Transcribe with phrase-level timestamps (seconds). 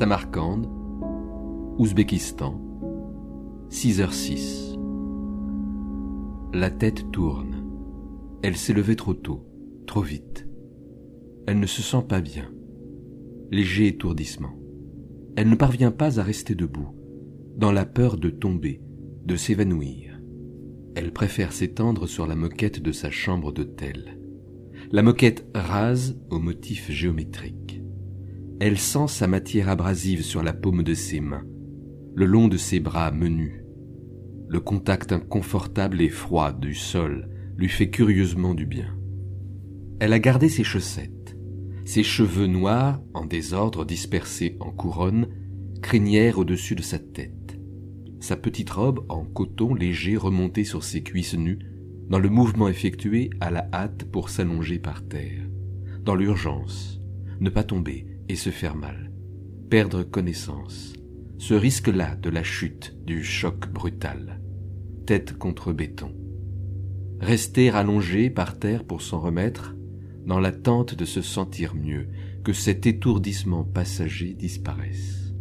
[0.00, 0.66] Samarcande,
[1.76, 2.58] Ouzbékistan,
[3.68, 4.78] 6h06.
[6.54, 7.66] La tête tourne.
[8.42, 9.46] Elle s'est levée trop tôt,
[9.86, 10.48] trop vite.
[11.46, 12.50] Elle ne se sent pas bien.
[13.50, 14.58] Léger étourdissement.
[15.36, 16.96] Elle ne parvient pas à rester debout,
[17.58, 18.80] dans la peur de tomber,
[19.26, 20.18] de s'évanouir.
[20.94, 24.18] Elle préfère s'étendre sur la moquette de sa chambre d'hôtel.
[24.92, 27.79] La moquette rase au motif géométrique.
[28.62, 31.46] Elle sent sa matière abrasive sur la paume de ses mains,
[32.14, 33.64] le long de ses bras menus.
[34.48, 38.94] Le contact inconfortable et froid du sol lui fait curieusement du bien.
[39.98, 41.38] Elle a gardé ses chaussettes,
[41.86, 45.28] ses cheveux noirs en désordre dispersés en couronne,
[45.80, 47.58] crinière au-dessus de sa tête.
[48.18, 51.60] Sa petite robe en coton léger remontée sur ses cuisses nues,
[52.10, 55.48] dans le mouvement effectué à la hâte pour s'allonger par terre.
[56.04, 57.00] Dans l'urgence,
[57.40, 59.12] ne pas tomber, se faire mal,
[59.68, 60.92] perdre connaissance,
[61.38, 64.40] ce risque-là de la chute, du choc brutal,
[65.06, 66.14] tête contre béton.
[67.20, 69.74] Rester allongé par terre pour s'en remettre,
[70.26, 72.08] dans l'attente de se sentir mieux,
[72.44, 75.34] que cet étourdissement passager disparaisse.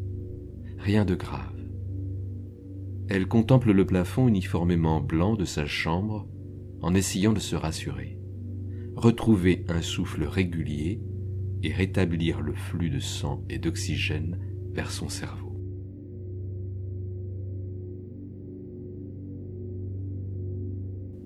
[0.77, 1.59] Rien de grave.
[3.09, 6.27] Elle contemple le plafond uniformément blanc de sa chambre
[6.81, 8.19] en essayant de se rassurer.
[8.95, 11.01] Retrouver un souffle régulier
[11.63, 14.37] et rétablir le flux de sang et d'oxygène
[14.73, 15.55] vers son cerveau.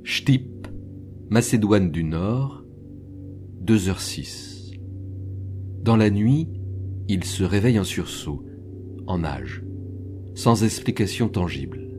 [0.03, 0.67] Shtip,
[1.29, 2.63] Macédoine du Nord,
[3.63, 4.77] 2h06.
[5.81, 6.49] Dans la nuit,
[7.07, 8.45] il se réveille en sursaut,
[9.07, 9.63] en nage,
[10.35, 11.89] sans explication tangible.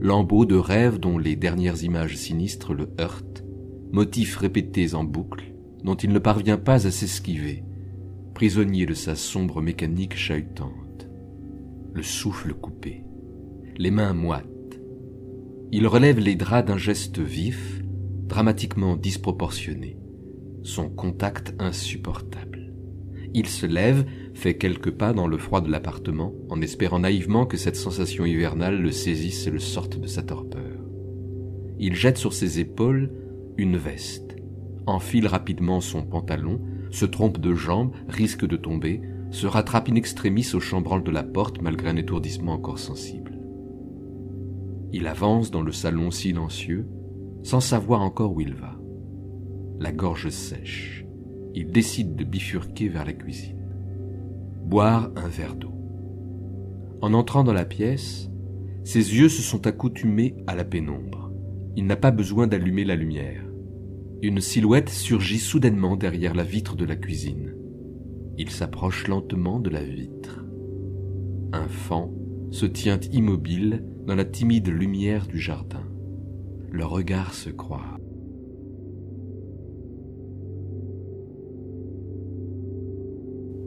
[0.00, 3.44] Lambeau de rêve dont les dernières images sinistres le heurtent,
[3.92, 5.51] motifs répétés en boucle,
[5.84, 7.64] dont il ne parvient pas à s'esquiver,
[8.34, 11.08] prisonnier de sa sombre mécanique chahutante.
[11.92, 13.04] Le souffle coupé,
[13.76, 14.46] les mains moites.
[15.70, 17.82] Il relève les draps d'un geste vif,
[18.26, 19.98] dramatiquement disproportionné,
[20.62, 22.72] son contact insupportable.
[23.34, 24.04] Il se lève,
[24.34, 28.80] fait quelques pas dans le froid de l'appartement, en espérant naïvement que cette sensation hivernale
[28.80, 30.60] le saisisse et le sorte de sa torpeur.
[31.78, 33.10] Il jette sur ses épaules
[33.56, 34.31] une veste,
[34.86, 36.60] enfile rapidement son pantalon,
[36.90, 39.00] se trompe de jambe, risque de tomber,
[39.30, 43.38] se rattrape in extremis au chambranle de la porte malgré un étourdissement encore sensible.
[44.92, 46.86] Il avance dans le salon silencieux,
[47.42, 48.78] sans savoir encore où il va.
[49.80, 51.06] La gorge sèche,
[51.54, 53.58] il décide de bifurquer vers la cuisine.
[54.64, 55.72] Boire un verre d'eau.
[57.00, 58.30] En entrant dans la pièce,
[58.84, 61.32] ses yeux se sont accoutumés à la pénombre.
[61.74, 63.51] Il n'a pas besoin d'allumer la lumière.
[64.24, 67.56] Une silhouette surgit soudainement derrière la vitre de la cuisine.
[68.38, 70.44] Il s'approche lentement de la vitre.
[71.52, 72.08] Un fan
[72.52, 75.82] se tient immobile dans la timide lumière du jardin.
[76.70, 77.98] Le regard se croit.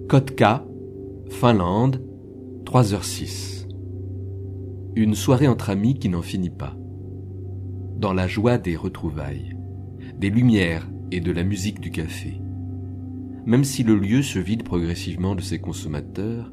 [0.07, 0.65] Kotka,
[1.31, 2.01] Finlande,
[2.63, 3.67] 3h06.
[4.95, 6.77] Une soirée entre amis qui n'en finit pas.
[7.97, 9.54] Dans la joie des retrouvailles
[10.19, 12.39] des lumières et de la musique du café.
[13.45, 16.51] Même si le lieu se vide progressivement de ses consommateurs,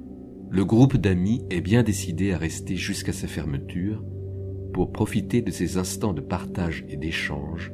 [0.50, 4.04] le groupe d'amis est bien décidé à rester jusqu'à sa fermeture
[4.72, 7.72] pour profiter de ces instants de partage et d'échange,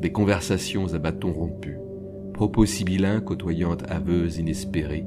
[0.00, 1.78] des conversations à bâtons rompus,
[2.34, 5.04] propos sibyllins côtoyant aveux inespérés,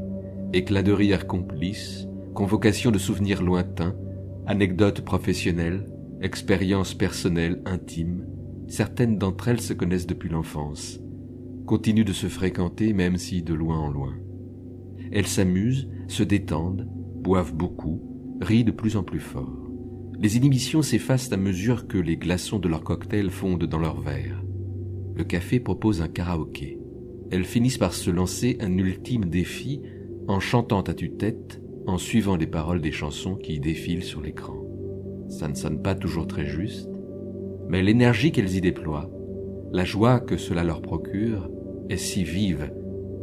[0.52, 3.96] éclats de rire complices, convocations de souvenirs lointains,
[4.46, 5.86] anecdotes professionnelles,
[6.22, 8.26] expériences personnelles intimes,
[8.72, 11.02] certaines d'entre elles se connaissent depuis l'enfance,
[11.66, 14.16] continuent de se fréquenter même si de loin en loin.
[15.12, 18.02] Elles s'amusent, se détendent, boivent beaucoup,
[18.40, 19.70] rient de plus en plus fort.
[20.18, 24.42] Les inhibitions s'effacent à mesure que les glaçons de leur cocktail fondent dans leurs verres.
[25.16, 26.80] Le café propose un karaoké.
[27.30, 29.82] Elles finissent par se lancer un ultime défi
[30.30, 34.56] en chantant à tue-tête, en suivant les paroles des chansons qui défilent sur l'écran.
[35.28, 36.88] Ça ne sonne pas toujours très juste,
[37.72, 39.10] mais l'énergie qu'elles y déploient,
[39.72, 41.50] La joie que cela leur procure
[41.90, 42.70] est si vive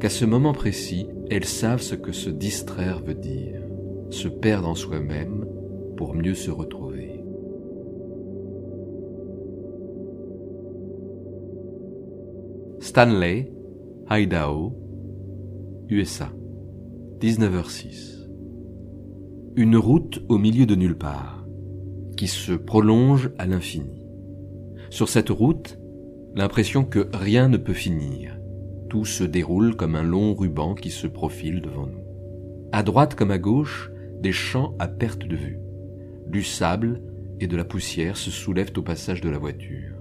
[0.01, 3.61] qu'à ce moment précis, elles savent ce que se distraire veut dire,
[4.09, 5.45] se perdre en soi-même
[5.99, 7.23] pour mieux se retrouver.
[12.81, 13.53] Stanley,
[14.09, 14.73] Idaho,
[15.91, 16.33] USA,
[17.21, 18.27] 19h06.
[19.57, 21.47] Une route au milieu de nulle part,
[22.17, 24.08] qui se prolonge à l'infini.
[24.91, 25.79] Sur cette route,
[26.35, 28.39] l'impression que rien ne peut finir.
[28.89, 32.05] Tout se déroule comme un long ruban qui se profile devant nous.
[32.73, 33.91] À droite comme à gauche,
[34.21, 35.59] des champs à perte de vue.
[36.27, 37.03] Du sable
[37.41, 39.95] et de la poussière se soulèvent au passage de la voiture.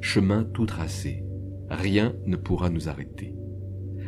[0.00, 1.24] Chemin tout tracé.
[1.70, 3.34] Rien ne pourra nous arrêter.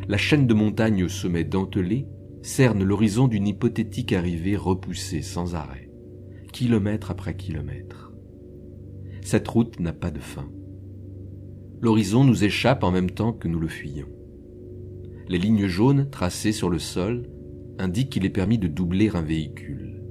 [0.07, 2.07] La chaîne de montagnes au sommet dentelé
[2.41, 5.89] cerne l'horizon d'une hypothétique arrivée repoussée sans arrêt,
[6.51, 8.08] kilomètre après kilomètre.
[9.21, 10.49] Cette route n'a pas de fin
[11.81, 14.09] l'horizon nous échappe en même temps que nous le fuyons.
[15.27, 17.29] Les lignes jaunes tracées sur le sol
[17.77, 20.03] indiquent qu'il est permis de doubler un véhicule.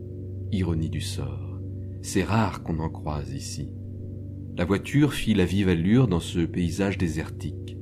[0.53, 1.61] Ironie du sort.
[2.01, 3.75] C'est rare qu'on en croise ici.
[4.57, 7.77] La voiture file à vive allure dans ce paysage désertique.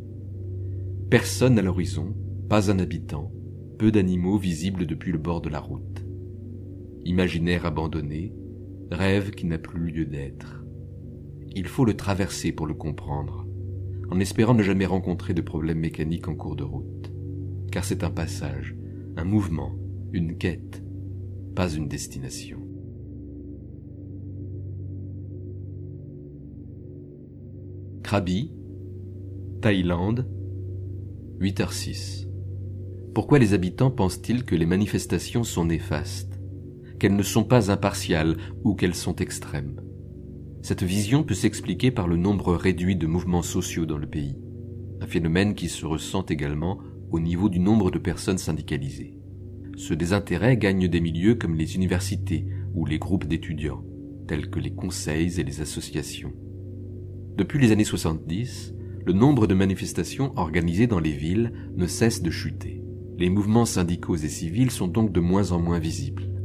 [1.10, 2.14] Personne à l'horizon,
[2.48, 3.32] pas un habitant,
[3.78, 6.04] peu d'animaux visibles depuis le bord de la route.
[7.04, 8.34] Imaginaire abandonné,
[8.90, 10.65] rêve qui n'a plus lieu d'être.
[11.58, 13.46] Il faut le traverser pour le comprendre
[14.10, 17.10] en espérant ne jamais rencontrer de problèmes mécaniques en cours de route.
[17.72, 18.76] Car c'est un passage,
[19.16, 19.74] un mouvement,
[20.12, 20.84] une quête,
[21.54, 22.58] pas une destination.
[28.02, 28.52] Krabi,
[29.62, 30.28] Thaïlande,
[31.40, 32.28] 8h06.
[33.14, 36.38] Pourquoi les habitants pensent-ils que les manifestations sont néfastes,
[36.98, 39.80] qu'elles ne sont pas impartiales ou qu'elles sont extrêmes?
[40.66, 44.36] Cette vision peut s'expliquer par le nombre réduit de mouvements sociaux dans le pays,
[45.00, 46.80] un phénomène qui se ressent également
[47.12, 49.16] au niveau du nombre de personnes syndicalisées.
[49.76, 53.84] Ce désintérêt gagne des milieux comme les universités ou les groupes d'étudiants,
[54.26, 56.32] tels que les conseils et les associations.
[57.36, 58.74] Depuis les années 70,
[59.04, 62.82] le nombre de manifestations organisées dans les villes ne cesse de chuter.
[63.18, 66.35] Les mouvements syndicaux et civils sont donc de moins en moins visibles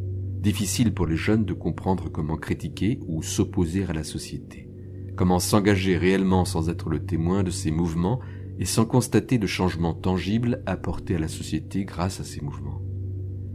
[0.42, 4.68] difficile pour les jeunes de comprendre comment critiquer ou s'opposer à la société,
[5.16, 8.20] comment s'engager réellement sans être le témoin de ces mouvements
[8.58, 12.82] et sans constater de changements tangibles apportés à la société grâce à ces mouvements.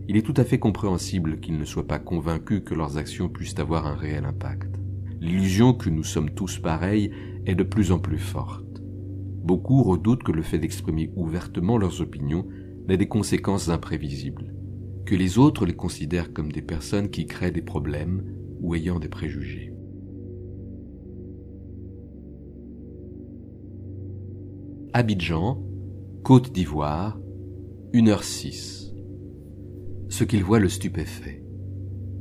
[0.09, 3.59] Il est tout à fait compréhensible qu'ils ne soient pas convaincus que leurs actions puissent
[3.59, 4.79] avoir un réel impact.
[5.21, 7.11] L'illusion que nous sommes tous pareils
[7.47, 8.81] est de plus en plus forte.
[9.43, 12.47] Beaucoup redoutent que le fait d'exprimer ouvertement leurs opinions
[12.87, 14.55] n'ait des conséquences imprévisibles
[15.07, 18.23] que les autres les considèrent comme des personnes qui créent des problèmes
[18.61, 19.73] ou ayant des préjugés.
[24.93, 25.63] Abidjan,
[26.23, 27.21] Côte d'Ivoire,
[27.93, 28.93] 1h06.
[30.09, 31.45] Ce qu'il voit le stupéfait.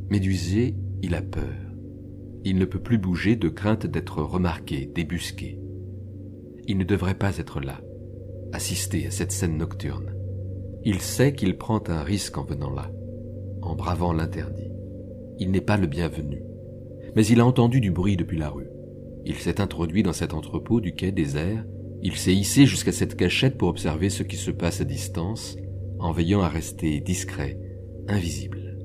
[0.10, 1.56] Médusé, il a peur.
[2.44, 5.60] Il ne peut plus bouger de crainte d'être remarqué, débusqué.
[6.68, 7.82] Il ne devrait pas être là,
[8.54, 10.15] assister à cette scène nocturne.
[10.88, 12.92] Il sait qu'il prend un risque en venant là,
[13.64, 14.72] en bravant l'interdit.
[15.40, 16.44] Il n'est pas le bienvenu.
[17.16, 18.70] Mais il a entendu du bruit depuis la rue.
[19.26, 21.66] Il s'est introduit dans cet entrepôt du quai désert,
[22.04, 25.58] il s'est hissé jusqu'à cette cachette pour observer ce qui se passe à distance,
[25.98, 27.60] en veillant à rester discret,
[28.08, 28.78] invisible.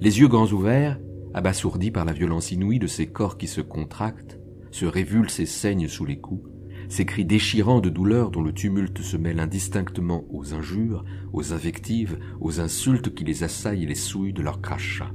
[0.00, 0.98] Les yeux grands ouverts,
[1.34, 5.88] abasourdis par la violence inouïe de ces corps qui se contractent, se révulsent et saignent
[5.88, 6.48] sous les coups,
[6.88, 12.18] ces cris déchirants de douleur dont le tumulte se mêle indistinctement aux injures, aux invectives,
[12.40, 15.12] aux insultes qui les assaillent et les souillent de leurs crachats.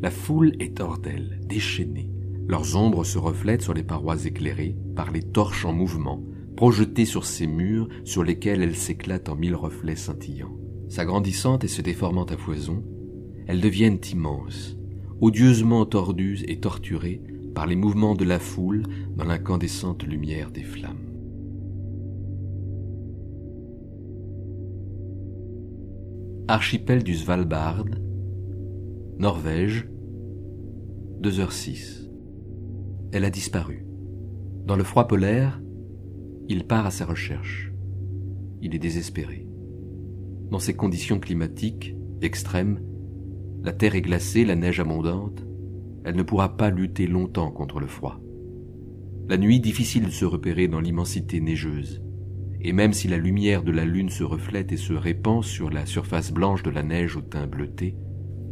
[0.00, 2.10] La foule est hors d'elle, déchaînée.
[2.46, 6.24] Leurs ombres se reflètent sur les parois éclairées par les torches en mouvement,
[6.56, 10.56] projetées sur ces murs sur lesquels elles s'éclatent en mille reflets scintillants.
[10.88, 12.82] S'agrandissant et se déformant à foison,
[13.46, 14.76] elles deviennent immenses,
[15.20, 17.22] odieusement tordues et torturées
[17.54, 18.84] par les mouvements de la foule
[19.16, 21.08] dans l'incandescente lumière des flammes.
[26.48, 27.84] Archipel du Svalbard,
[29.18, 29.88] Norvège,
[31.20, 32.08] 2h06.
[33.12, 33.86] Elle a disparu.
[34.64, 35.60] Dans le froid polaire,
[36.48, 37.72] il part à sa recherche.
[38.62, 39.46] Il est désespéré.
[40.50, 42.80] Dans ces conditions climatiques extrêmes,
[43.62, 45.44] la terre est glacée, la neige abondante,
[46.08, 48.18] elle ne pourra pas lutter longtemps contre le froid.
[49.28, 52.02] La nuit, difficile de se repérer dans l'immensité neigeuse,
[52.62, 55.84] et même si la lumière de la lune se reflète et se répand sur la
[55.84, 57.94] surface blanche de la neige au teint bleuté,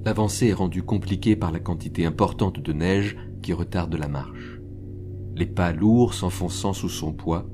[0.04, 4.60] l'avancée est rendue compliquée par la quantité importante de neige qui retarde la marche.
[5.34, 7.48] Les pas lourds s'enfonçant sous son poids,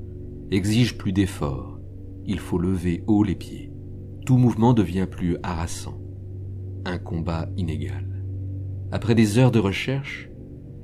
[0.51, 1.79] exige plus d'efforts.
[2.25, 3.71] Il faut lever haut les pieds.
[4.25, 5.97] Tout mouvement devient plus harassant.
[6.83, 8.12] Un combat inégal.
[8.93, 10.29] Après des heures de recherche,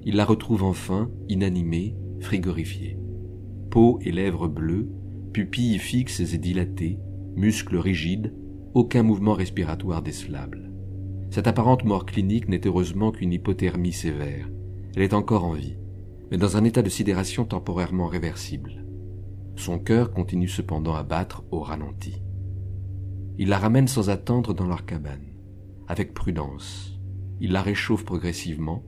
[0.03, 2.97] il la retrouve enfin inanimée, frigorifiée.
[3.69, 4.89] Peau et lèvres bleues,
[5.31, 6.97] pupilles fixes et dilatées,
[7.35, 8.33] muscles rigides,
[8.73, 10.71] aucun mouvement respiratoire décelable.
[11.29, 14.49] Cette apparente mort clinique n'est heureusement qu'une hypothermie sévère.
[14.95, 15.77] Elle est encore en vie,
[16.31, 18.87] mais dans un état de sidération temporairement réversible.
[19.55, 22.23] Son cœur continue cependant à battre au ralenti.
[23.37, 25.27] Il la ramène sans attendre dans leur cabane,
[25.87, 26.98] avec prudence.
[27.39, 28.84] Il la réchauffe progressivement.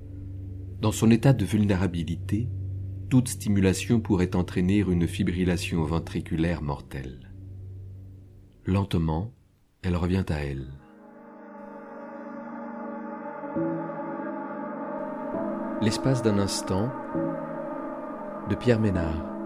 [0.81, 2.49] Dans son état de vulnérabilité,
[3.09, 7.31] toute stimulation pourrait entraîner une fibrillation ventriculaire mortelle.
[8.65, 9.33] Lentement,
[9.81, 10.67] elle revient à elle.
[15.81, 16.91] L'espace d'un instant,
[18.49, 19.40] de Pierre Ménard.